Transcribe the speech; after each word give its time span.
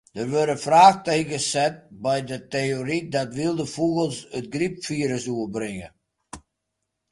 Der 0.15 0.27
wurde 0.31 0.55
fraachtekens 0.65 1.47
set 1.55 1.75
by 2.05 2.17
de 2.31 2.39
teory 2.55 2.99
dat 3.15 3.31
wylde 3.39 3.65
fûgels 3.75 4.17
it 4.37 4.45
grypfirus 4.53 5.25
oerbringe. 5.35 5.87